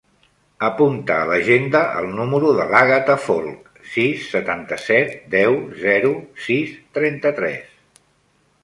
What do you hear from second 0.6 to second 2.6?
Apunta a l'agenda el número